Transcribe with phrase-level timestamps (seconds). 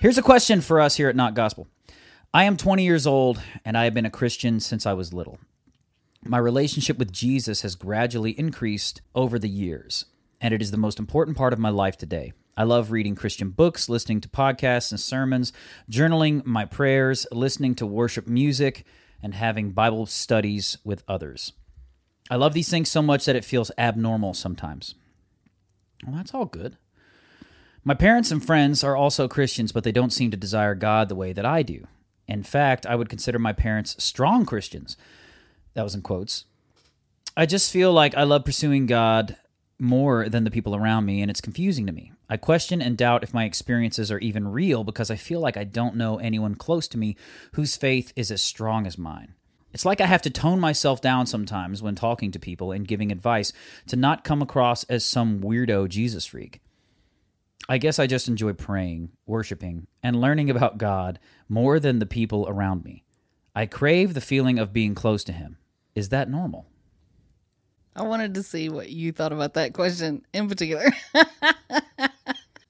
[0.00, 1.66] Here's a question for us here at Not Gospel.
[2.32, 5.40] I am 20 years old and I have been a Christian since I was little.
[6.24, 10.04] My relationship with Jesus has gradually increased over the years,
[10.40, 12.32] and it is the most important part of my life today.
[12.56, 15.52] I love reading Christian books, listening to podcasts and sermons,
[15.90, 18.84] journaling my prayers, listening to worship music,
[19.20, 21.54] and having Bible studies with others.
[22.30, 24.94] I love these things so much that it feels abnormal sometimes.
[26.06, 26.76] Well, that's all good.
[27.88, 31.14] My parents and friends are also Christians, but they don't seem to desire God the
[31.14, 31.86] way that I do.
[32.26, 34.98] In fact, I would consider my parents strong Christians.
[35.72, 36.44] That was in quotes.
[37.34, 39.38] I just feel like I love pursuing God
[39.78, 42.12] more than the people around me, and it's confusing to me.
[42.28, 45.64] I question and doubt if my experiences are even real because I feel like I
[45.64, 47.16] don't know anyone close to me
[47.54, 49.32] whose faith is as strong as mine.
[49.72, 53.10] It's like I have to tone myself down sometimes when talking to people and giving
[53.10, 53.54] advice
[53.86, 56.60] to not come across as some weirdo Jesus freak.
[57.68, 62.46] I guess I just enjoy praying, worshiping, and learning about God more than the people
[62.48, 63.04] around me.
[63.54, 65.58] I crave the feeling of being close to Him.
[65.94, 66.66] Is that normal?
[67.96, 70.92] I wanted to see what you thought about that question in particular.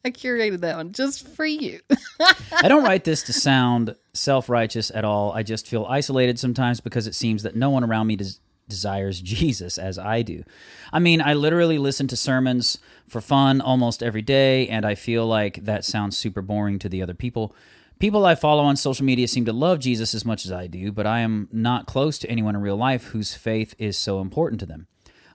[0.04, 1.80] I curated that one just for you.
[2.52, 5.32] I don't write this to sound self righteous at all.
[5.32, 9.20] I just feel isolated sometimes because it seems that no one around me des- desires
[9.20, 10.44] Jesus as I do.
[10.92, 15.26] I mean, I literally listen to sermons for fun almost every day, and I feel
[15.26, 17.54] like that sounds super boring to the other people.
[17.98, 20.92] People I follow on social media seem to love Jesus as much as I do,
[20.92, 24.60] but I am not close to anyone in real life whose faith is so important
[24.60, 24.86] to them.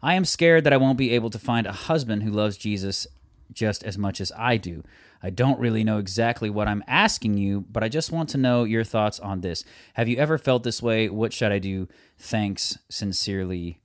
[0.01, 3.05] I am scared that I won't be able to find a husband who loves Jesus
[3.51, 4.83] just as much as I do.
[5.23, 8.65] I don't really know exactly what I'm asking you, but I just want to know
[8.65, 9.63] your thoughts on this.
[9.93, 11.07] Have you ever felt this way?
[11.07, 11.87] What should I do?
[12.17, 13.79] Thanks, sincerely,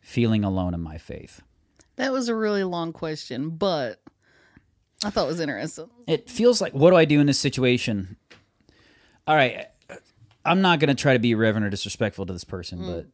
[0.00, 1.42] feeling alone in my faith.
[1.96, 4.00] That was a really long question, but
[5.04, 5.90] I thought it was interesting.
[6.06, 8.16] It feels like, what do I do in this situation?
[9.26, 9.66] All right,
[10.44, 12.86] I'm not going to try to be irreverent or disrespectful to this person, mm.
[12.86, 13.06] but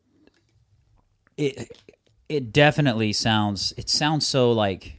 [1.37, 1.77] it
[2.28, 4.96] it definitely sounds it sounds so like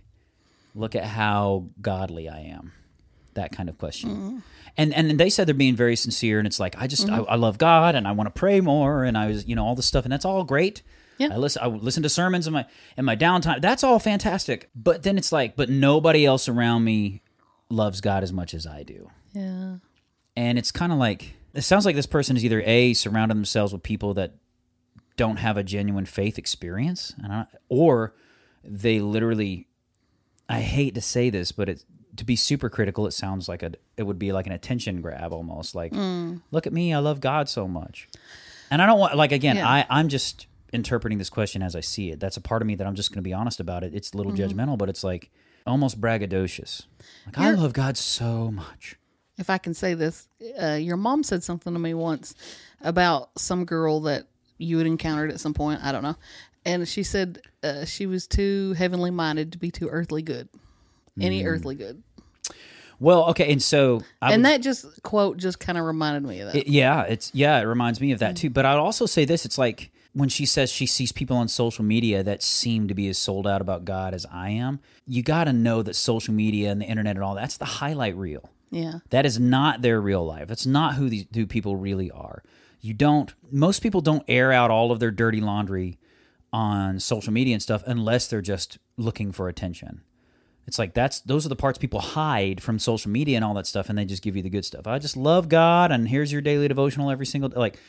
[0.78, 2.74] look at how godly I am.
[3.34, 4.10] That kind of question.
[4.10, 4.38] Mm-hmm.
[4.78, 7.32] And and they said they're being very sincere and it's like I just I, mm-hmm.
[7.32, 9.76] I love God and I want to pray more and I was you know all
[9.76, 10.82] this stuff and that's all great.
[11.18, 11.30] Yeah.
[11.34, 13.62] I listen I listen to sermons in my in my downtime.
[13.62, 14.70] That's all fantastic.
[14.76, 17.22] But then it's like but nobody else around me
[17.70, 19.10] loves God as much as I do.
[19.34, 19.78] Yeah.
[20.36, 23.74] And it's kind of like it sounds like this person is either a surrounding themselves
[23.74, 24.36] with people that
[25.16, 27.16] don't have a genuine faith experience,
[27.68, 28.14] or
[28.64, 29.68] they literally.
[30.50, 31.84] I hate to say this, but it
[32.16, 35.32] to be super critical, it sounds like a it would be like an attention grab
[35.34, 35.76] almost.
[35.76, 35.94] Like,
[36.52, 38.08] look at me, I love God so much,
[38.72, 39.68] and I don't want like again, Yeah.
[39.70, 42.20] I I'm just interpreting this question as I see it.
[42.20, 43.94] That's a part of me that I'm just going to be honest about it.
[43.94, 45.30] It's a little judgmental, but it's like
[45.66, 46.84] almost braggadocious.
[47.26, 48.96] Like I You're- love God so much.
[49.38, 50.28] If I can say this,
[50.60, 52.34] uh, your mom said something to me once
[52.82, 54.26] about some girl that
[54.58, 55.80] you had encountered at some point.
[55.84, 56.16] I don't know.
[56.68, 60.50] And she said uh, she was too heavenly minded to be too earthly good.
[61.20, 62.04] Any earthly good.
[63.00, 66.40] Well, okay, and so I and would- that just quote just kind of reminded me
[66.42, 66.60] of that.
[66.60, 68.50] It- yeah, it's yeah, it reminds me of that too.
[68.50, 71.84] But I'd also say this: it's like when she says she sees people on social
[71.86, 74.80] media that seem to be as sold out about God as I am.
[75.08, 78.16] You got to know that social media and the internet and all that's the highlight
[78.18, 78.50] reel.
[78.72, 79.00] yeah.
[79.12, 80.48] That is not their real life.
[80.48, 82.42] That's not who these who people really are.
[82.82, 83.32] You don't.
[83.52, 86.00] Most people don't air out all of their dirty laundry
[86.54, 90.02] on social media and stuff unless they're just looking for attention.
[90.66, 93.68] It's like that's those are the parts people hide from social media and all that
[93.68, 94.86] stuff, and they just give you the good stuff.
[94.86, 97.58] I just love God, and here's your daily devotional every single day.
[97.58, 97.80] Like,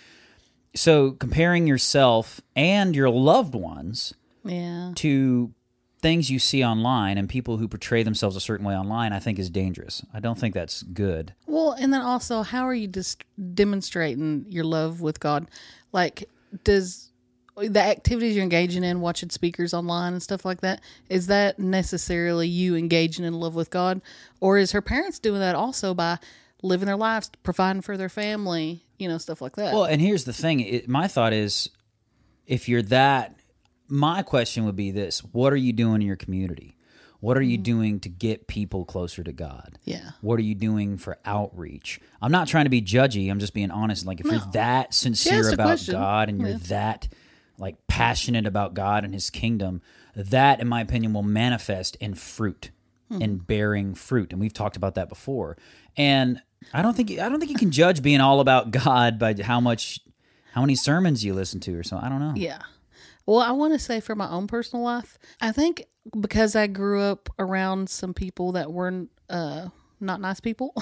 [0.76, 4.14] so comparing yourself and your loved ones
[4.44, 4.92] Yeah.
[4.96, 5.52] to
[6.00, 9.40] things you see online and people who portray themselves a certain way online, I think
[9.40, 10.04] is dangerous.
[10.14, 11.34] I don't think that's good.
[11.48, 15.48] Well, and then also, how are you just demonstrating your love with God?
[15.92, 16.28] Like,
[16.62, 17.07] does
[17.66, 22.46] the activities you're engaging in, watching speakers online and stuff like that, is that necessarily
[22.48, 24.00] you engaging in love with God?
[24.40, 26.18] Or is her parents doing that also by
[26.62, 29.74] living their lives, providing for their family, you know, stuff like that?
[29.74, 30.60] Well, and here's the thing.
[30.60, 31.70] It, my thought is,
[32.46, 33.36] if you're that,
[33.88, 36.76] my question would be this: What are you doing in your community?
[37.20, 37.62] What are you mm-hmm.
[37.64, 39.78] doing to get people closer to God?
[39.84, 40.10] yeah.
[40.20, 42.00] What are you doing for outreach?
[42.22, 43.28] I'm not trying to be judgy.
[43.28, 44.06] I'm just being honest.
[44.06, 45.94] Like if you're that sincere about question.
[45.94, 47.08] God and you're that
[47.58, 49.82] like passionate about God and His kingdom,
[50.14, 52.70] that, in my opinion, will manifest in fruit,
[53.10, 54.32] in bearing fruit.
[54.32, 55.56] And we've talked about that before.
[55.96, 59.34] And I don't think I don't think you can judge being all about God by
[59.40, 60.00] how much,
[60.52, 61.98] how many sermons you listen to or so.
[62.00, 62.34] I don't know.
[62.36, 62.60] Yeah.
[63.26, 65.84] Well, I want to say for my own personal life, I think
[66.18, 69.68] because I grew up around some people that weren't uh,
[70.00, 70.74] not nice people,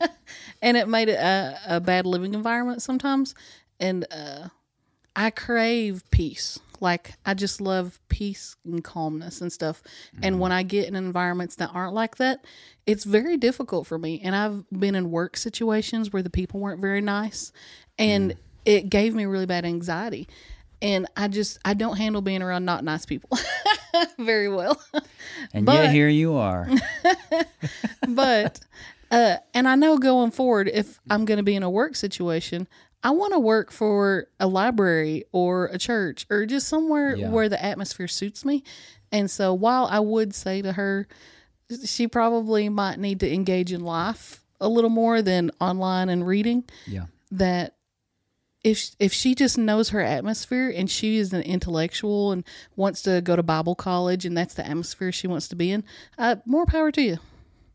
[0.62, 3.34] and it made it a, a bad living environment sometimes.
[3.78, 4.48] And uh,
[5.14, 6.58] I crave peace.
[6.80, 9.82] Like I just love peace and calmness and stuff.
[10.20, 12.44] And when I get in environments that aren't like that,
[12.86, 14.20] it's very difficult for me.
[14.24, 17.52] And I've been in work situations where the people weren't very nice,
[17.98, 20.26] and it gave me really bad anxiety.
[20.80, 23.38] And I just I don't handle being around not nice people
[24.18, 24.82] very well.
[25.54, 26.68] And But- yet here you are.
[28.08, 28.60] but
[29.10, 32.66] uh and I know going forward if I'm going to be in a work situation,
[33.04, 37.30] I want to work for a library or a church or just somewhere Yeah.
[37.30, 38.62] where the atmosphere suits me.
[39.10, 41.06] And so while I would say to her
[41.86, 46.64] she probably might need to engage in life a little more than online and reading
[46.86, 47.06] Yeah.
[47.30, 47.76] that
[48.62, 52.44] if if she just knows her atmosphere and she is an intellectual and
[52.76, 55.82] wants to go to Bible college and that's the atmosphere she wants to be in,
[56.18, 57.18] uh, more power to you.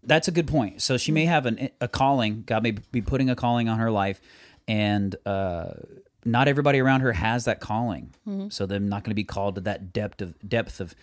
[0.04, 0.82] That's a good point.
[0.82, 2.44] So she may have an, a calling.
[2.46, 4.22] God may be putting a calling on her life,
[4.68, 5.72] and uh,
[6.26, 8.14] not everybody around her has that calling.
[8.50, 10.94] So they're not going to be called to that depth of depth of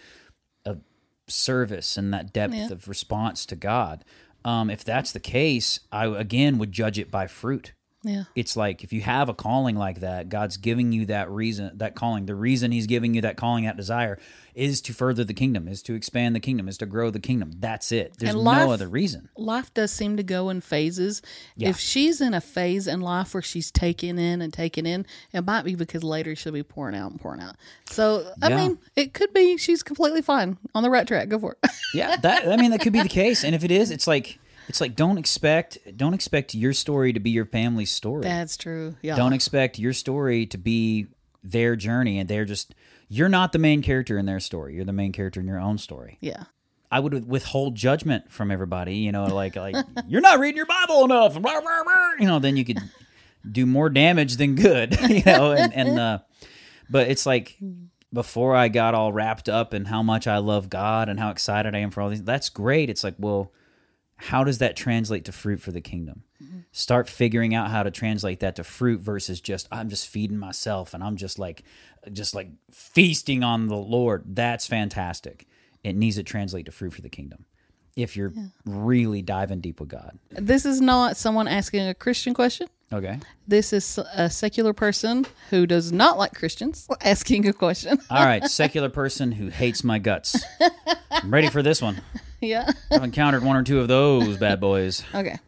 [0.67, 0.81] of
[1.27, 2.71] service and that depth Yeah.
[2.71, 4.05] of response to God.
[4.45, 7.73] Um, if that's the case, I again would judge it by fruit.
[8.05, 8.25] Yeah.
[8.37, 11.95] It's like if you have a calling like that, God's giving you that reason, that
[11.95, 12.27] calling.
[12.27, 14.19] The reason He's giving you that calling, that desire,
[14.55, 17.51] is to further the kingdom, is to expand the kingdom, is to grow the kingdom.
[17.59, 18.15] That's it.
[18.19, 19.29] There's And no other reason.
[19.37, 21.23] life does seem to go in phases.
[21.57, 21.71] Yeah.
[21.71, 25.41] If she's in a phase in life where she's taking in and taking in, it
[25.45, 27.57] might be because later she'll be pouring out and pouring out.
[27.91, 28.57] So, I Yeah.
[28.57, 31.29] mean, it could be she's completely fine on the right track.
[31.31, 31.71] Go for it.
[31.95, 34.39] yeah that i mean that could be the case and if it is it's like
[34.69, 38.97] it's like don't expect don't expect your story to be your family's story That's true.
[39.03, 39.17] Yeah.
[39.17, 41.09] don't expect your story to be
[41.43, 42.75] their journey and they're just
[43.09, 45.79] you're not the main character in their story you're the main character in your own
[45.79, 46.45] story yeah.
[46.91, 49.77] i would withhold judgment from everybody you know like like
[50.09, 52.79] you're not reading your bible enough blah, blah, blah, you know then you could
[53.51, 56.19] do more damage than good you know and, and uh
[56.89, 57.59] but it's like
[58.15, 61.75] before I got all wrapped up in how much I love God and how excited
[61.75, 62.89] I am for all these, that's great.
[62.89, 63.53] It's like, well,
[64.25, 66.23] how does that translate to fruit for the kingdom?
[66.43, 66.61] Mm-hmm.
[66.73, 70.95] Start figuring out how to translate that to fruit versus just I'm just feeding myself
[70.95, 71.63] and I'm just like
[72.11, 74.25] just like feasting on the Lord.
[74.35, 75.47] That's fantastic.
[75.83, 77.45] It needs to translate to fruit for the kingdom.
[77.97, 78.33] If you're
[78.65, 80.19] really diving deep with God.
[80.31, 82.67] This is not someone asking a Christian question.
[82.93, 83.21] Okay.
[83.47, 87.99] This is a secular person who does not like Christians asking a question.
[88.09, 90.43] All right, secular person who hates my guts.
[91.11, 92.01] I'm ready for this one.
[92.45, 92.71] yeah.
[92.91, 95.05] I've encountered one or two of those bad boys.
[95.15, 95.39] Okay.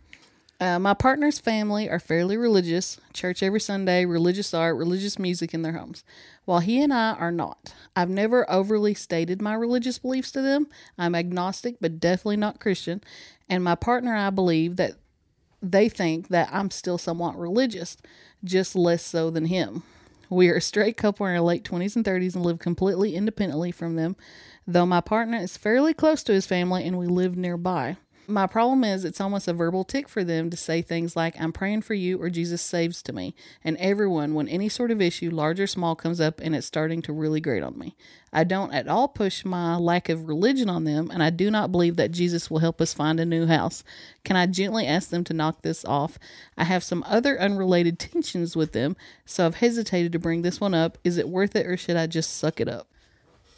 [0.58, 5.60] Uh, my partner's family are fairly religious, church every Sunday, religious art, religious music in
[5.60, 6.02] their homes,
[6.46, 7.74] while he and I are not.
[7.94, 10.66] I've never overly stated my religious beliefs to them.
[10.96, 13.02] I'm agnostic, but definitely not Christian.
[13.50, 14.92] And my partner and I believe that
[15.60, 17.98] they think that I'm still somewhat religious,
[18.42, 19.82] just less so than him.
[20.28, 23.72] We are a straight couple in our late 20s and 30s and live completely independently
[23.72, 24.16] from them,
[24.66, 27.96] though my partner is fairly close to his family and we live nearby.
[28.28, 31.52] My problem is it's almost a verbal tic for them to say things like, I'm
[31.52, 33.36] praying for you or Jesus saves to me.
[33.62, 37.02] And everyone, when any sort of issue, large or small, comes up and it's starting
[37.02, 37.94] to really grate on me.
[38.32, 41.70] I don't at all push my lack of religion on them, and I do not
[41.70, 43.84] believe that Jesus will help us find a new house.
[44.24, 46.18] Can I gently ask them to knock this off?
[46.58, 50.74] I have some other unrelated tensions with them, so I've hesitated to bring this one
[50.74, 50.98] up.
[51.04, 52.88] Is it worth it or should I just suck it up?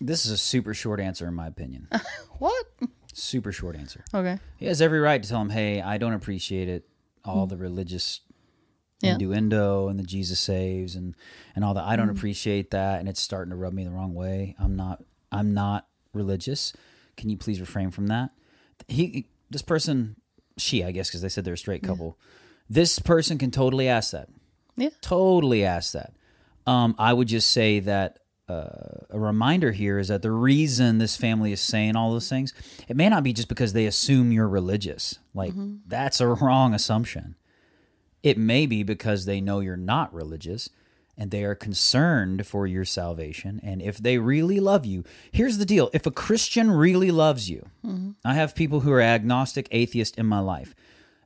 [0.00, 1.88] This is a super short answer, in my opinion.
[2.38, 2.66] What?
[3.14, 4.04] super short answer.
[4.14, 4.38] Okay.
[4.58, 6.86] He has every right to tell him, "Hey, I don't appreciate it.
[7.24, 8.20] All the religious
[9.00, 9.14] Yeah.
[9.14, 11.16] innuendo and the Jesus saves and
[11.56, 11.84] and all that.
[11.84, 12.16] I don't Mm-hmm.
[12.16, 14.54] appreciate that, and it's starting to rub me the wrong way.
[14.58, 15.02] I'm not.
[15.32, 16.72] I'm not religious.
[17.16, 18.30] Can you please refrain from that?
[18.86, 20.14] He, this person,
[20.56, 22.16] she, I guess, because they said they're a straight couple.
[22.70, 24.28] This person can totally ask that.
[24.76, 24.90] Yeah.
[25.00, 26.12] Totally ask that.
[26.66, 31.16] Um, I would just say that uh, a reminder here is that the reason this
[31.16, 32.54] family is saying all those things,
[32.88, 35.18] it may not be just because they assume you're religious.
[35.34, 35.52] Like
[35.86, 37.34] that's a wrong assumption.
[38.22, 40.70] It may be because they know you're not religious
[41.16, 43.60] and they are concerned for your salvation.
[43.62, 47.66] And if they really love you, here's the deal if a Christian really loves you,
[48.24, 50.74] I have people who are agnostic, atheist in my life.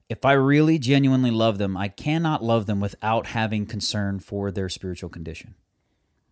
[0.09, 4.69] If I really genuinely love them, I cannot love them without having concern for their
[4.69, 5.55] spiritual condition.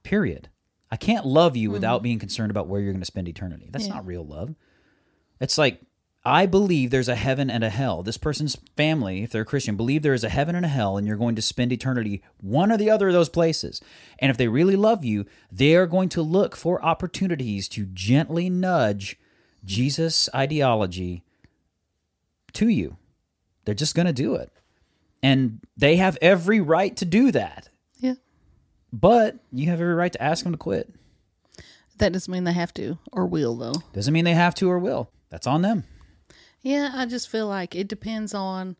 [0.02, 0.48] Period.
[0.90, 2.04] I can't love you without mm-hmm.
[2.04, 3.68] being concerned about where you're going to spend eternity.
[3.70, 3.94] That's Yeah.
[3.94, 4.54] not real love.
[5.40, 5.80] It's like
[6.22, 8.02] I believe there's a heaven and a hell.
[8.02, 10.98] This person's family, if they're a Christian, believe there is a heaven and a hell,
[10.98, 13.80] and you're going to spend eternity one or the other of those places.
[14.18, 18.50] And if they really love you, they are going to look for opportunities to gently
[18.50, 19.18] nudge
[19.64, 21.22] Jesus' ideology
[22.52, 22.98] to you.
[23.64, 24.52] They're just going to do it.
[25.22, 27.69] And they have every right to do that.
[28.92, 28.98] Yeah.
[29.00, 30.88] But you have every right to ask them to quit.
[31.98, 33.74] That doesn't mean they have to or will, though.
[33.92, 35.10] Doesn't mean they have to or will.
[35.28, 35.84] That's on them.
[36.62, 38.76] Yeah, I just feel like it depends on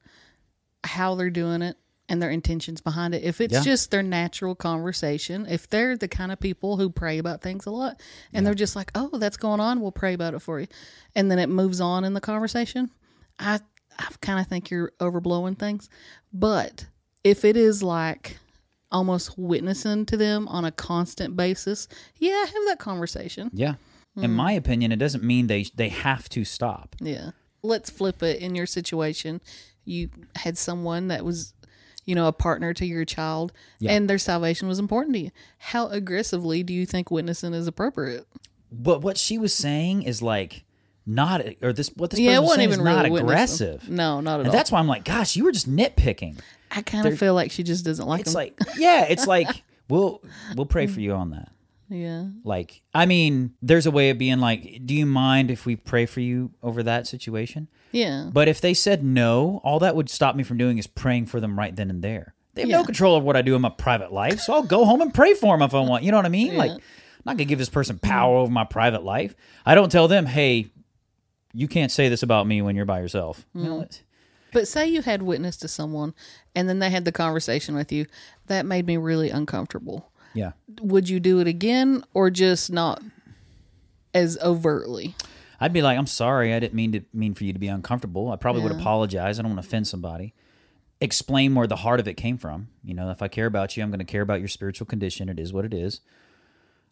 [0.85, 1.77] how they're doing it
[2.09, 3.23] and their intentions behind it.
[3.23, 3.63] If it's Yeah.
[3.63, 7.71] just their natural conversation, if they're the kind of people who pray about things a
[7.71, 8.01] lot
[8.33, 10.67] and they're just like, "Oh, that's going on, we'll pray about it for you."
[11.15, 12.91] And then it moves on in the conversation,
[13.39, 13.61] I
[13.99, 15.91] I kind of think you're overblowing things.
[16.33, 16.87] But
[17.23, 18.39] if it is like
[18.93, 23.51] almost witnessing to them on a constant basis, yeah, have that conversation.
[23.53, 23.75] Yeah.
[24.19, 24.25] Mm.
[24.25, 26.97] In my opinion, it doesn't mean they they have to stop.
[27.01, 27.31] Yeah.
[27.63, 29.41] Let's flip it in your situation.
[29.85, 31.53] You had someone that was,
[32.07, 33.93] you know, a partner to your child Yeah.
[33.93, 35.31] and their salvation was important to you.
[35.59, 38.27] How aggressively do you think witnessing is appropriate?
[38.73, 40.65] But what she was saying is like
[41.07, 43.67] not or this what this yeah, person was saying even is not really witnessing.
[43.69, 43.89] aggressive.
[43.91, 44.41] No, not at all.
[44.41, 44.53] And all.
[44.53, 46.39] that's why I'm like, gosh, you were just nitpicking.
[46.71, 48.23] I kind of feel like she just doesn't like it.
[48.23, 48.35] It's him.
[48.35, 50.23] like, yeah, it's like we'll
[50.57, 51.51] we'll pray for you on that.
[51.89, 52.27] yeah.
[52.45, 56.07] Like, I mean, there's a way of being like, do you mind if we pray
[56.07, 57.69] for you over that situation?
[57.93, 58.31] Yeah.
[58.33, 61.41] But if they said no, all that would stop me from doing is praying for
[61.41, 62.35] them right then and there.
[62.55, 62.79] They have Yeah.
[62.79, 65.13] no control of what I do in my private life, so I'll go home and
[65.13, 66.05] pray for them if I want.
[66.05, 66.57] You know what I mean?
[66.57, 66.81] Like, I'm
[67.25, 69.35] not gonna give this person power over my private life.
[69.67, 70.71] I don't tell them, hey,
[71.53, 73.45] you can't say this about me when you're by yourself.
[73.55, 73.79] You know mm.
[73.79, 74.03] what?
[74.53, 76.15] But say you had witness to someone
[76.55, 78.07] and then they had the conversation with you.
[78.47, 80.11] That made me really uncomfortable.
[80.35, 80.53] Yeah.
[80.81, 83.03] Would you do it again or just not
[84.15, 85.15] as overtly?
[85.61, 88.31] I'd be like, I'm sorry, I didn't mean to mean for you to be uncomfortable.
[88.31, 89.39] I probably would apologize.
[89.39, 90.33] I don't want to offend somebody.
[91.03, 92.69] Explain where the heart of it came from.
[92.83, 95.29] You know, if I care about you, I'm going to care about your spiritual condition.
[95.29, 96.01] It is what it is.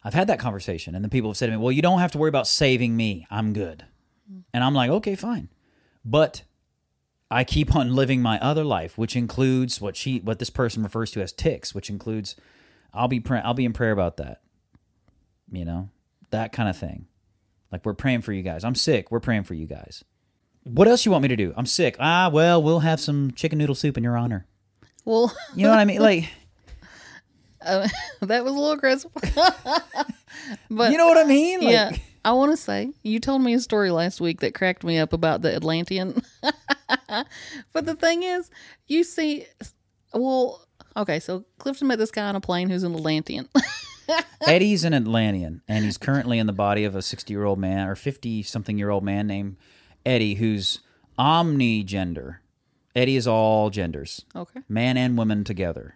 [0.03, 2.11] I've had that conversation, and then people have said to me, "Well, you don't have
[2.13, 3.27] to worry about saving me.
[3.29, 3.85] I'm good."
[4.53, 5.49] And I'm like, "Okay, fine,"
[6.05, 6.43] but
[7.31, 11.11] I keep on living my other life, which includes what she, what this person refers
[11.11, 12.35] to as tics, which includes,
[12.93, 14.41] I'll be, pray- I'll be in prayer about that.
[15.51, 15.89] You know,
[16.31, 17.05] that kind of thing.
[17.71, 18.63] Like we're praying for you guys.
[18.63, 19.11] I'm sick.
[19.11, 20.03] We're praying for you guys.
[20.63, 21.53] What else you want me to do?
[21.55, 21.95] I'm sick.
[21.99, 24.45] Ah, well, we'll have some chicken noodle soup in your honor.
[25.05, 26.01] Well, You know what I mean?
[26.01, 26.29] Like,
[27.61, 29.11] that was a little aggressive.
[30.69, 31.61] but you know what I mean?
[31.61, 31.91] Like, yeah,
[32.23, 35.13] I want to say you told me a story last week that cracked me up
[35.13, 36.21] about the Atlantean.
[37.73, 38.49] but the thing is,
[38.87, 39.45] you see,
[40.13, 40.65] well,
[40.95, 43.49] okay, so Clifton met this guy on a plane who's an Atlantean.
[44.47, 47.87] Eddie's an Atlantean, and he's currently in the body of a 60 year old man
[47.87, 49.57] or 50 something year old man named
[50.05, 50.79] Eddie, who's
[51.17, 52.37] omnigender.
[52.95, 54.61] Eddie is all genders, okay.
[54.67, 55.95] man and woman together.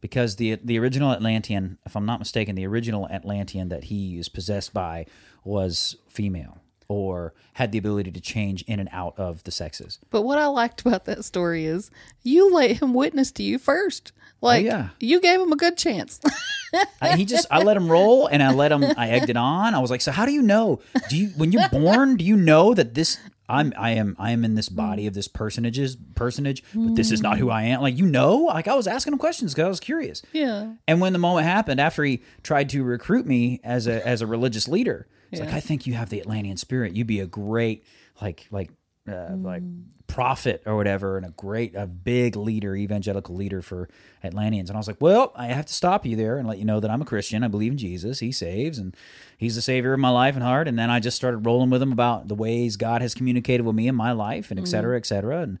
[0.00, 4.28] Because the the original Atlantean, if I'm not mistaken, the original Atlantean that he is
[4.28, 5.06] possessed by
[5.44, 9.98] was female or had the ability to change in and out of the sexes.
[10.10, 11.90] But what I liked about that story is
[12.22, 14.12] you let him witness to you first.
[14.42, 14.88] Oh, like, Oh, yeah.
[15.00, 16.20] you gave him a good chance.
[17.00, 19.74] I, he just I let him roll and I let him I egged it on.
[19.74, 20.80] I was like, so how do you know?
[21.08, 24.44] Do you when you're born, do you know that this I'm I am I am
[24.44, 27.80] in this body of this personage's personage, but this is not who I am.
[27.82, 30.22] Like you know, like I was asking him questions because I was curious.
[30.32, 30.72] yeah.
[30.88, 34.26] And when the moment happened, after he tried to recruit me as a as a
[34.26, 36.94] religious leader, he's like, I think you have the Atlantean spirit.
[36.94, 37.84] You'd be a great
[38.20, 38.70] like like
[39.10, 39.62] uh, like
[40.06, 43.88] prophet or whatever, and a great a big leader, evangelical leader for
[44.22, 44.70] Atlanteans.
[44.70, 46.80] And I was like, well, I have to stop you there and let you know
[46.80, 47.42] that I'm a Christian.
[47.42, 48.20] I believe in Jesus.
[48.20, 48.96] He saves, and
[49.36, 50.68] He's the savior of my life and heart.
[50.68, 53.74] And then I just started rolling with him about the ways God has communicated with
[53.74, 55.40] me in my life, and et cetera, et cetera.
[55.40, 55.58] And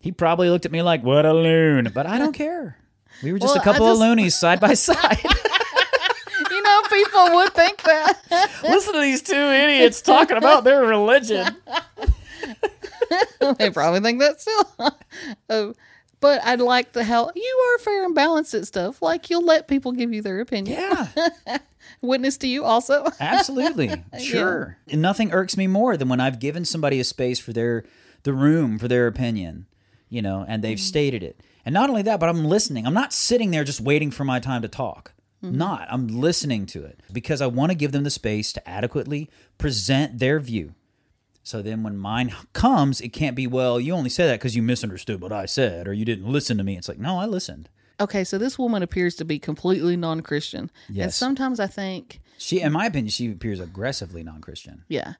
[0.00, 2.78] he probably looked at me like, "What a loon!" But I don't care.
[3.22, 5.18] We were just Well, a couple I of loonies side by side.
[7.04, 8.60] People would think that.
[8.62, 11.56] Listen to these two idiots talking about their religion.
[13.58, 14.70] they probably think that still.
[15.50, 15.74] oh,
[16.20, 19.00] but I'd like the how you are fair and balanced at stuff.
[19.00, 20.78] Like you'll let people give you their opinion.
[20.78, 21.58] Yeah,
[22.02, 23.06] Witness to you also.
[23.20, 24.76] absolutely, sure.
[24.88, 27.84] And nothing irks me more than when I've given somebody a space for their
[28.22, 29.66] the room for their opinion,
[30.08, 30.84] you know, and they've mm-hmm.
[30.84, 31.40] stated it.
[31.64, 32.86] And not only that, but I'm listening.
[32.86, 35.12] I'm not sitting there just waiting for my time to talk.
[35.42, 35.56] Mm-hmm.
[35.56, 35.88] Not.
[35.90, 40.18] I'm listening to it because I want to give them the space to adequately present
[40.18, 40.74] their view.
[41.42, 44.62] So then when mine comes, it can't be, well, you only said that because you
[44.62, 46.76] misunderstood what I said or you didn't listen to me.
[46.76, 47.70] It's like, no, I listened.
[47.98, 50.70] Okay, so this woman appears to be completely non-Christian.
[50.88, 51.16] And Yes.
[51.16, 54.84] sometimes I think, She, in my opinion, she appears aggressively non Christian.
[54.88, 55.14] yeah,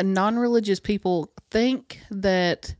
[0.00, 2.74] non-religious people think that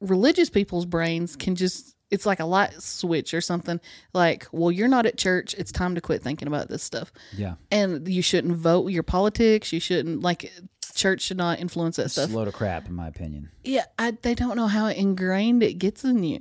[0.00, 3.80] religious people's brains can just it's like a light switch or something.
[4.12, 5.54] Like, well, you're not at church.
[5.58, 7.12] It's time to quit thinking about this stuff.
[7.36, 7.54] Yeah.
[7.70, 9.72] And you shouldn't vote your politics.
[9.72, 10.52] You shouldn't like
[10.94, 12.30] church should not influence that It's stuff.
[12.30, 13.50] a load of crap, in my opinion.
[13.64, 16.40] Yeah, I, they don't know how ingrained it gets in you.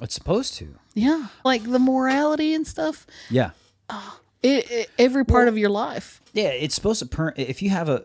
[0.00, 0.74] It's supposed to.
[0.94, 3.06] Yeah, like the morality and stuff.
[3.30, 3.50] Yeah.
[4.42, 6.20] It, it every part of your life.
[6.32, 7.06] Yeah, it's supposed to.
[7.06, 8.04] Per- if you have a,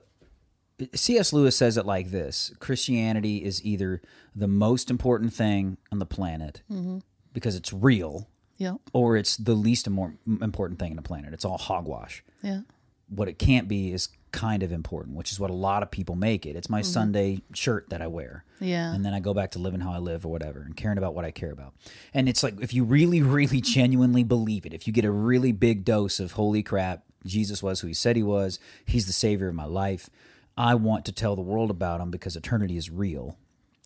[0.93, 1.33] C.S.
[1.33, 4.01] Lewis says it like this: Christianity is either
[4.35, 6.99] the most important thing on the planet mm-hmm.
[7.33, 11.33] because it's real, Yeah, or it's the least more important thing on the planet.
[11.33, 12.23] It's all hogwash.
[12.43, 12.61] yeah,
[13.09, 16.15] What it can't be is kind of important, which is what a lot of people
[16.15, 16.55] make it.
[16.55, 16.91] It's my mm-hmm.
[16.91, 18.43] Sunday shirt that I wear.
[18.59, 18.93] yeah.
[18.93, 21.15] and then I go back to living how I live or whatever and caring about
[21.15, 21.73] what I care about.
[22.13, 25.51] And it's like if you really, really genuinely believe it, if you get a really
[25.51, 29.47] big dose of holy crap, Jesus was who he said he was, he's the savior
[29.47, 30.09] of my life.
[30.57, 33.37] I want to tell the world about them because eternity is real.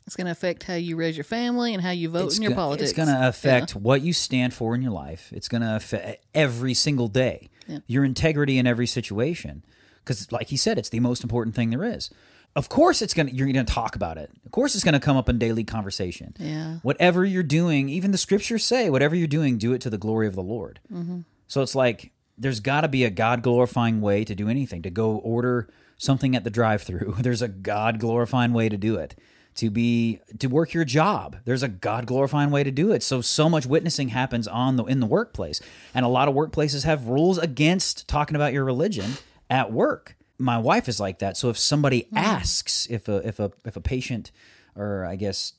[0.08, 2.44] It's going to affect how you raise your family and how you vote It's in
[2.44, 2.90] your politics.
[2.90, 5.32] It's going to affect what you stand for in your life.
[5.32, 7.50] It's going to affect every single day.
[7.88, 9.64] Your integrity in every situation.
[10.04, 12.10] Because, like he said, it's the most important thing there is.
[12.56, 13.32] Of course, it's gonna.
[13.32, 14.30] You're gonna talk about it.
[14.46, 16.36] Of course, it's gonna come up in daily conversation.
[16.38, 16.80] Yeah.
[16.82, 20.28] Whatever you're doing, even the scriptures say, whatever you're doing, do it to the glory
[20.28, 20.82] of the Lord.
[20.92, 21.22] Mm-hmm.
[21.48, 24.82] So it's like there's got to be a God glorifying way to do anything.
[24.82, 25.70] To go order
[26.02, 29.16] something at the drive-through, there's a God glorifying way to do it.
[29.56, 33.04] To be to work your job, there's a God glorifying way to do it.
[33.04, 35.60] So so much witnessing happens on the in the workplace,
[35.94, 39.16] and a lot of workplaces have rules against talking about your religion
[39.50, 40.16] at work.
[40.38, 41.36] My wife is like that.
[41.36, 42.18] So if somebody hmm.
[42.18, 44.32] asks if a if a if a patient
[44.74, 45.54] or I guess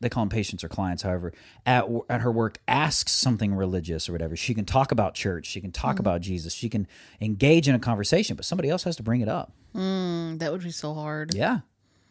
[0.00, 1.32] they call them patients or clients, however,
[1.64, 5.60] at at her work asks something religious or whatever, she can talk about church, she
[5.60, 6.86] can talk about Jesus, she can
[7.20, 9.52] engage in a conversation, but somebody else has to bring it up.
[9.74, 11.34] Mm, that would be so hard.
[11.34, 11.60] Yeah.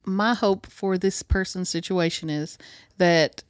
[0.06, 2.58] my hope for this person's situation is
[2.98, 3.44] that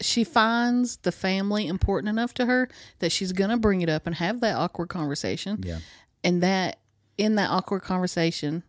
[0.00, 2.68] she finds the family important enough to her
[2.98, 5.62] that she's going to bring it up and have that awkward conversation.
[5.64, 5.78] Yeah.
[6.22, 6.78] And that
[7.16, 8.62] in that awkward conversation,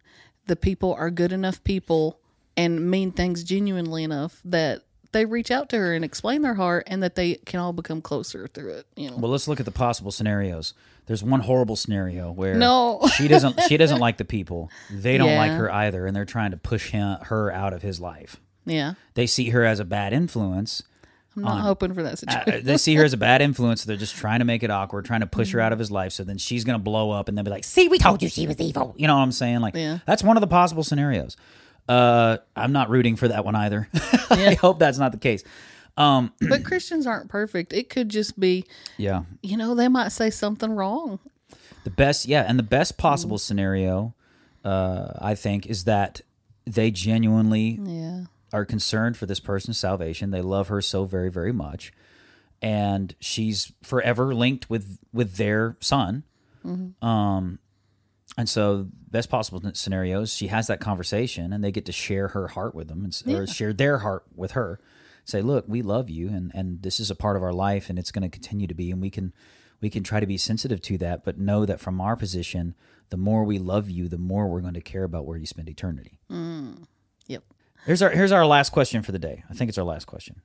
[0.48, 2.20] the people are good enough people
[2.58, 4.82] and mean things genuinely enough that
[5.13, 8.02] they reach out to her and explain their heart and that they can all become
[8.02, 9.15] closer through it, you know.
[9.17, 10.74] Well, let's look at the possible scenarios.
[11.06, 13.00] There's one horrible scenario where No.
[13.15, 14.70] she doesn't she doesn't like the people.
[14.91, 18.02] They don't like her either, and they're trying to push him, her out of his
[18.02, 18.38] life.
[18.65, 18.96] yeah.
[19.13, 20.84] They see her as a bad influence.
[21.38, 22.65] I'm not hoping for that situation.
[22.65, 23.84] They see her as a bad influence.
[23.84, 25.91] So they're just trying to make it awkward, trying to push her out of his
[25.91, 26.12] life.
[26.12, 28.28] So then she's going to blow up and they'll be like, see, we told you
[28.28, 28.96] she was evil.
[28.98, 29.60] You know what I'm saying?
[29.60, 30.00] Like, Yeah.
[30.08, 31.38] that's one of the possible scenarios.
[31.88, 33.88] Uh, I'm not rooting for that one either.
[34.30, 35.43] I hope that's not the case.
[35.95, 37.73] Um, but Christians aren't perfect.
[37.73, 38.65] It could just be
[38.97, 39.23] yeah.
[39.41, 41.19] you know, they might say something wrong.
[41.84, 42.43] The best, yeah.
[42.47, 44.13] And the best possible scenario,
[44.65, 46.21] uh, I think, is that
[46.65, 48.26] they genuinely Yeah.
[48.52, 50.32] are concerned for this person's salvation.
[50.32, 51.93] They love her so very, very much,
[52.62, 56.23] and she's forever linked with with their son.
[57.02, 57.60] Um,
[58.38, 62.50] and so best possible scenarios, she has that conversation, and they get to share her
[62.50, 64.80] heart with them, and, s- or share their heart with her.
[65.26, 68.00] Say, look, we love you, and and this is a part of our life, and
[68.00, 69.34] it's going to continue to be, and we can
[69.82, 72.73] we can try to be sensitive to that, but know that from our position,
[73.10, 75.69] the more we love you, the more we're going to care about where you spend
[75.69, 76.19] eternity.
[76.32, 76.86] Mm.
[77.28, 77.43] Yep.
[77.86, 79.43] Here's our here's our last question for the day.
[79.50, 80.41] I think it's our last question.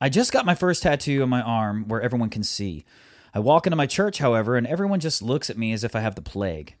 [0.00, 2.84] I just got my first tattoo on my arm where everyone can see.
[3.32, 6.00] I walk into my church, however, and everyone just looks at me as if I
[6.00, 6.74] have the plague.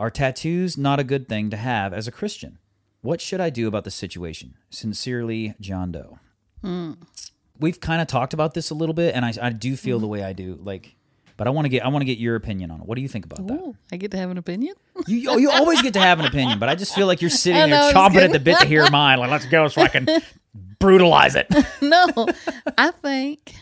[0.00, 2.56] Are tattoos not a good thing to have as a Christian?
[3.02, 4.54] What should I do about the situation?
[4.70, 6.18] Sincerely, John Doe.
[6.62, 6.92] Hmm.
[7.58, 10.02] We've kind of talked about this a little bit, and I, I do feel hmm.
[10.02, 10.58] the way I do.
[10.58, 10.96] Like,
[11.36, 12.86] but I want to get I want to get your opinion on it.
[12.86, 13.74] What do you think about that?
[13.92, 14.74] I get to have an opinion.
[15.06, 17.28] You oh, you always get to have an opinion, but I just feel like you're
[17.44, 19.18] sitting there know, chomping at the bit to hear mine.
[19.18, 20.08] Like, let's go so I can
[20.78, 21.46] brutalize it.
[21.82, 22.26] no,
[22.78, 23.54] I think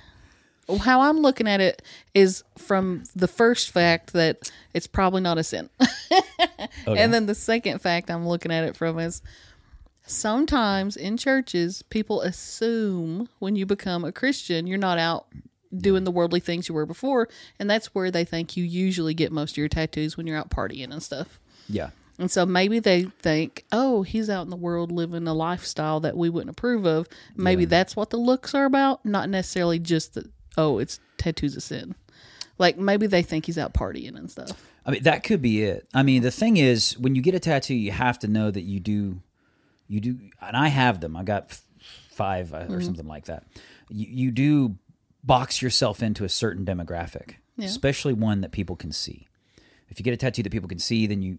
[0.77, 5.45] how I'm looking at it is from the first fact that it's probably not a
[5.45, 5.71] sin.
[6.87, 9.23] And then the second fact I'm looking at it from is
[10.07, 15.27] sometimes in churches, people assume when you become a Christian, you're not out
[15.77, 17.29] doing the worldly things you were before.
[17.59, 20.51] And that's where they think you usually get most of your tattoos when you're out
[20.51, 21.39] partying and stuff.
[21.69, 21.91] Yeah.
[22.19, 26.17] And so maybe they think, oh, he's out in the world living a lifestyle that
[26.17, 27.07] we wouldn't approve of.
[27.37, 30.27] Maybe that's what the looks are about, not necessarily just that,
[30.59, 31.95] oh, it's tattoos a sin.
[32.59, 34.61] Like maybe they think he's out partying and stuff.
[34.85, 35.87] I mean, that could be it.
[35.95, 38.63] I mean, the thing is, when you get a tattoo, you have to know that
[38.63, 39.23] you do,
[39.87, 41.17] you do, and I have them.
[41.17, 41.59] I got
[42.11, 43.45] five uh, or something like that.
[43.89, 44.77] You, you do
[45.23, 49.29] box yourself into a certain demographic, especially one that people can see.
[49.89, 51.39] If you get a tattoo that people can see, then you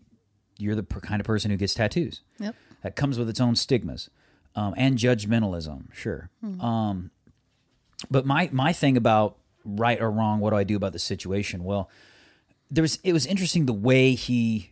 [0.58, 2.22] you're the kind of person who gets tattoos.
[2.40, 2.56] Yep.
[2.84, 4.10] That comes with its own stigmas
[4.56, 5.94] um, and judgmentalism.
[5.94, 6.30] Sure.
[6.62, 7.12] Um,
[8.10, 11.64] but my my thing about right or wrong, what do I do about the situation?
[11.64, 11.90] Well,
[12.72, 14.72] there was it was interesting the way he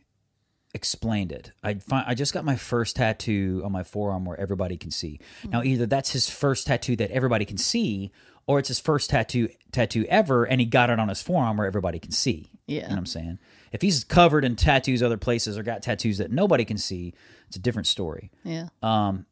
[0.74, 1.52] explained it.
[1.63, 5.20] I find, I just got my first tattoo on my forearm where everybody can see.
[5.50, 8.12] Now either that's his first tattoo that everybody can see
[8.46, 11.68] or it's his first tattoo tattoo ever and he got it on his forearm where
[11.68, 12.52] everybody can see.
[12.68, 12.90] You know Yeah.
[12.90, 13.40] what I'm saying?
[13.72, 17.13] If he's covered in tattoos other places or got tattoos that nobody can see,
[17.48, 18.68] it's a different story Yeah.
[18.84, 19.26] Um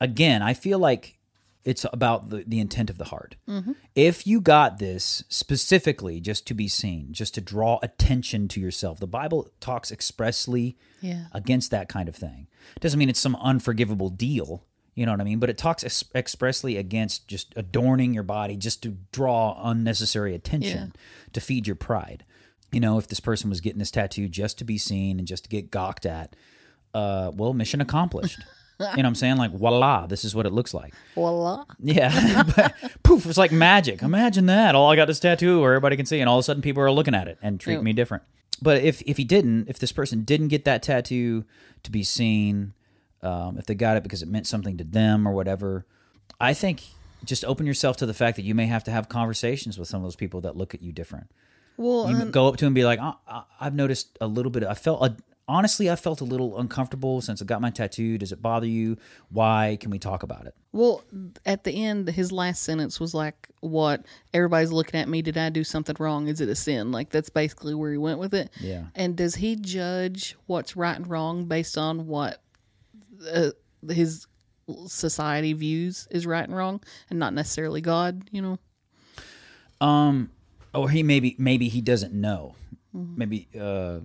[0.00, 1.18] again, I feel like
[1.64, 3.36] it's about the, the intent of the heart.
[3.94, 8.98] If you got this specifically just to be seen, just to draw attention to yourself,
[8.98, 11.26] the Bible talks expressly Yeah.
[11.32, 12.46] against that kind of thing.
[12.80, 15.38] Doesn't mean it's some unforgivable deal, you know what I mean?
[15.38, 20.94] But it talks ex- expressly against just adorning your body just to draw unnecessary attention,
[21.34, 22.24] to feed your pride.
[22.72, 25.44] You know, if this person was getting this tattoo just to be seen and just
[25.44, 26.36] to get gawked at,
[26.94, 28.38] uh, well, mission accomplished.
[28.96, 29.36] you know what I'm saying?
[29.36, 30.94] Like, voila, this is what it looks like.
[31.14, 31.64] Voila.
[31.78, 32.42] Yeah.
[32.56, 34.02] But, poof, it's like magic.
[34.02, 34.74] Imagine that.
[34.74, 36.82] All I got this tattoo where everybody can see, and all of a sudden people
[36.82, 38.22] are looking at it and treat me different.
[38.62, 41.44] But if if he didn't, if this person didn't get that tattoo
[41.82, 42.72] to be seen,
[43.22, 45.86] um, if they got it because it meant something to them or whatever,
[46.40, 46.82] I think
[47.24, 50.00] just open yourself to the fact that you may have to have conversations with some
[50.00, 51.30] of those people that look at you different.
[51.76, 54.26] Well, You and- go up to him and be like, I, I, I've noticed a
[54.26, 54.64] little bit.
[54.64, 55.16] I felt a,
[55.50, 58.16] honestly, I felt a little uncomfortable since I got my tattoo.
[58.18, 58.96] Does it bother you?
[59.30, 59.76] Why?
[59.80, 60.54] Can we talk about it?
[60.72, 61.02] well,
[61.44, 64.06] at the end, his last sentence was like, "What?
[64.32, 65.20] Everybody's looking at me.
[65.20, 66.28] Did I do something wrong?
[66.28, 68.50] Is it a sin?" Like that's basically where he went with it.
[68.60, 68.84] Yeah.
[68.94, 72.40] And does he judge what's right and wrong based on what
[73.32, 73.50] uh,
[73.88, 74.26] his
[74.86, 78.28] society views is right and wrong, and not necessarily God?
[78.30, 78.58] You know.
[79.80, 80.30] Um,
[80.72, 82.54] or he maybe maybe he doesn't know.
[82.92, 84.00] Maybe uh,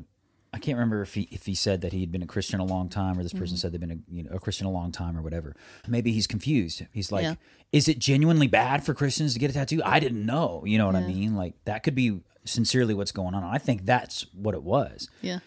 [0.56, 2.66] I can't remember if he if he said that he had been a Christian a
[2.66, 4.90] long time, or this person said they've been a, you know, a Christian a long
[4.90, 5.54] time, or whatever.
[5.86, 6.86] Maybe he's confused.
[6.94, 7.36] He's like, Yeah.
[7.74, 9.82] is it genuinely bad for Christians to get a tattoo?
[9.84, 10.64] I didn't know.
[10.66, 11.36] You know what I mean?
[11.36, 13.44] Like that could be sincerely what's going on.
[13.44, 15.10] I think that's what it was.
[15.22, 15.40] Yeah.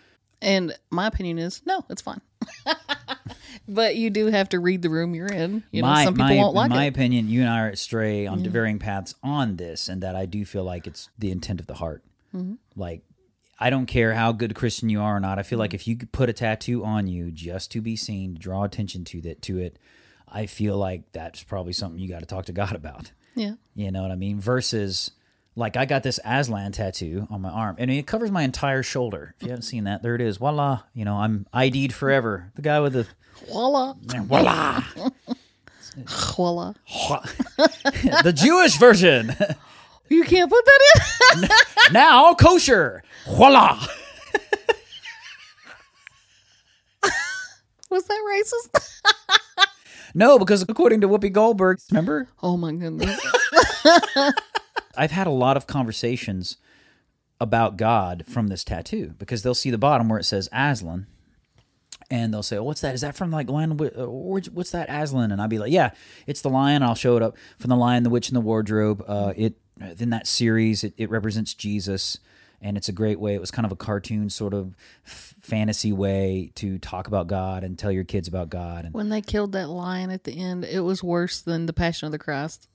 [0.42, 2.20] And my opinion is no, it's fine.
[3.68, 5.62] but you do have to read the room you're in.
[5.70, 6.88] You know, my, some people my, won't like my it.
[6.88, 10.44] opinion, you and I are astray on varying paths on this, and that I do
[10.44, 12.04] feel like it's the intent of the heart.
[12.34, 12.54] Mm-hmm.
[12.76, 13.02] Like,
[13.58, 15.38] I don't care how good a Christian you are or not.
[15.38, 15.74] I feel like mm.
[15.74, 19.04] if you could put a tattoo on you just to be seen, to draw attention
[19.06, 19.78] to that to it,
[20.28, 23.12] I feel like that's probably something you got to talk to God about.
[23.34, 23.54] Yeah.
[23.74, 24.40] You know what I mean?
[24.40, 25.10] Versus,
[25.56, 29.34] like, I got this Aslan tattoo on my arm, and it covers my entire shoulder.
[29.36, 30.36] If you haven't seen that, there it is.
[30.36, 30.82] Voila!
[30.92, 32.52] You know, I'm ID'd forever.
[32.54, 33.06] The guy with the
[33.46, 33.94] Voila.
[34.02, 34.82] voila.
[36.06, 36.74] Voila.
[38.22, 39.34] the Jewish version.
[40.08, 40.80] You can't put that
[41.36, 41.48] in.
[41.92, 43.02] now kosher.
[43.26, 43.78] Voila.
[47.90, 49.02] Was that racist?
[50.14, 52.28] No, because according to Whoopi Goldberg, remember?
[52.42, 53.20] Oh my goodness.
[54.96, 56.56] I've had a lot of conversations
[57.38, 61.06] about God from this tattoo because they'll see the bottom where it says Aslan.
[62.10, 62.94] And they'll say, oh, "What's that?
[62.94, 63.78] Is that from like Lion?
[63.78, 65.90] Uh, What's that Aslan?" And I'll be like, "Yeah,
[66.26, 69.04] it's the lion." I'll show it up from the Lion, the Witch, and the Wardrobe.
[69.06, 69.56] Uh, it
[69.98, 72.18] in that series, it, it represents Jesus,
[72.60, 73.34] and it's a great way.
[73.34, 74.74] It was kind of a cartoon sort of
[75.06, 78.84] f- fantasy way to talk about God and tell your kids about God.
[78.86, 82.06] And when they killed that lion at the end, it was worse than the Passion
[82.06, 82.68] of the Christ.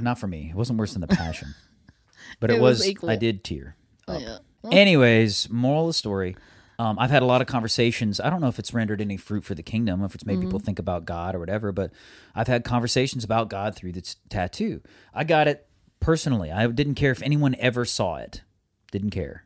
[0.00, 0.48] not for me.
[0.50, 1.54] It wasn't worse than the Passion,
[2.40, 3.10] but it, It was was.
[3.10, 3.76] I did tear.
[4.08, 4.20] up.
[4.20, 4.38] Yeah.
[4.72, 6.36] Anyways, moral of the story.
[6.78, 8.20] Um, I've had a lot of conversations.
[8.20, 10.58] I don't know if it's rendered any fruit for the kingdom, if it's made people
[10.58, 11.90] think about God or whatever, but
[12.34, 14.82] I've had conversations about God through this tattoo.
[15.14, 15.65] I got it
[16.06, 16.52] personally.
[16.52, 18.42] I didn't care if anyone ever saw it.
[18.92, 19.44] Didn't care.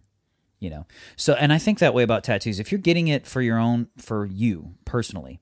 [0.59, 0.87] You know.
[1.17, 2.61] So and I think that way about tattoos.
[2.61, 5.41] If you're getting it for your own for you personally,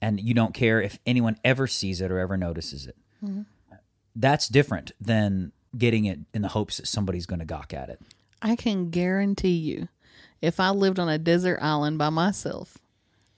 [0.00, 2.96] and you don't care if anyone ever sees it or ever notices it.
[3.22, 3.42] Mm-hmm.
[4.16, 8.00] That's different than getting it in the hopes that somebody's going to gawk at it.
[8.40, 9.88] I can guarantee you,
[10.40, 12.78] if I lived on a desert island by myself,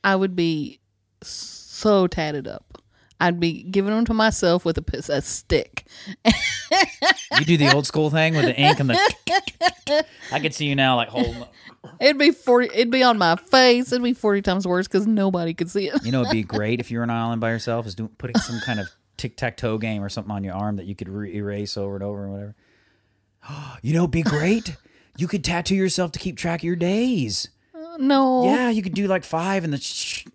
[0.05, 0.79] I would be
[1.23, 2.81] so tatted up.
[3.21, 5.87] I'd be giving them to myself with a, a stick.
[6.25, 10.05] You do the old school thing with the ink and the.
[10.33, 11.45] I could see you now, like holding.
[12.01, 12.69] It'd be forty.
[12.73, 13.93] It'd be on my face.
[13.93, 16.05] It'd be forty times worse because nobody could see it.
[16.05, 18.11] You know, it'd be great if you were on an island by yourself, is doing
[18.19, 20.95] putting some kind of tic tac toe game or something on your arm that you
[20.95, 22.55] could re- erase over and over and whatever.
[23.83, 24.77] You know, it'd be great.
[25.17, 27.49] You could tattoo yourself to keep track of your days.
[27.99, 28.45] No.
[28.45, 29.79] Yeah, you could do like five and the.
[29.79, 30.27] Sh-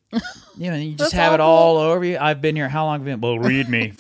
[0.62, 1.52] you know, you just That's have it awful.
[1.52, 2.20] all over you.
[2.22, 2.70] I've been here.
[2.70, 3.22] How long have you been?
[3.22, 3.94] Well, read me.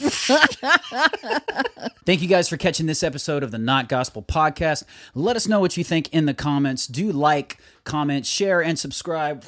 [2.05, 4.83] Thank you guys for catching this episode of the Not Gospel Podcast.
[5.15, 6.85] Let us know what you think in the comments.
[6.85, 9.43] Do like, comment, share, and subscribe.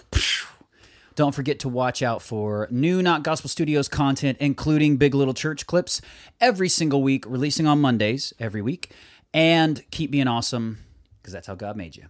[1.13, 5.67] Don't forget to watch out for new Not Gospel Studios content, including Big Little Church
[5.67, 6.01] clips
[6.41, 8.89] every single week, releasing on Mondays every week.
[9.35, 10.79] And keep being awesome
[11.21, 12.07] because that's how God made you.